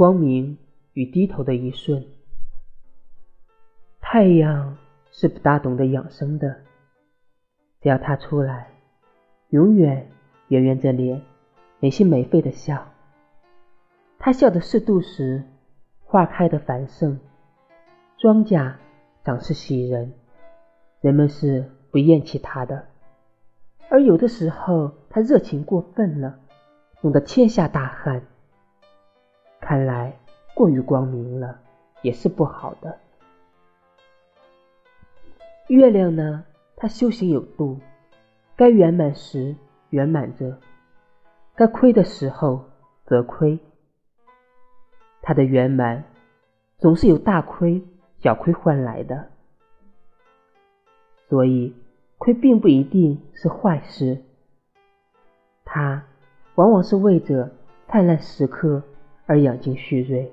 [0.00, 0.56] 光明
[0.94, 2.06] 与低头的一瞬。
[4.00, 4.78] 太阳
[5.10, 6.62] 是不大懂得养生的，
[7.82, 8.70] 只要它出来，
[9.50, 10.10] 永远
[10.48, 11.20] 圆圆着脸，
[11.80, 12.82] 没心没肺的笑。
[14.18, 15.44] 他笑的适度时，
[16.02, 17.20] 花开的繁盛，
[18.16, 18.76] 庄稼
[19.22, 20.14] 长势喜人，
[21.02, 22.86] 人们是不厌弃他的。
[23.90, 26.40] 而有的时候，他热情过分了，
[27.02, 28.22] 弄得天下大旱。
[29.70, 30.18] 看来
[30.52, 31.60] 过于光明了，
[32.02, 32.98] 也是不好的。
[35.68, 36.44] 月亮呢？
[36.74, 37.78] 它修行有度，
[38.56, 39.54] 该圆满时
[39.90, 40.58] 圆满着，
[41.54, 42.64] 该亏的时候
[43.04, 43.60] 则亏。
[45.22, 46.02] 它的圆满
[46.78, 47.80] 总是有大亏
[48.18, 49.28] 小亏换来的，
[51.28, 51.72] 所以
[52.18, 54.20] 亏并不一定是坏事，
[55.64, 56.02] 它
[56.56, 57.52] 往往是为着
[57.86, 58.82] 灿烂时刻
[59.26, 60.32] 而养精蓄锐。